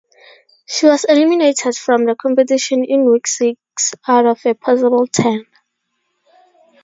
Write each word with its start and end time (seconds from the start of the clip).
She 0.65 0.87
was 0.87 1.03
eliminated 1.03 1.75
from 1.75 2.05
the 2.05 2.15
competition 2.15 2.83
in 2.83 3.07
week 3.07 3.27
six 3.27 3.93
out 4.07 4.25
of 4.25 4.39
a 4.47 4.55
possible 4.55 5.05
ten. 5.05 5.45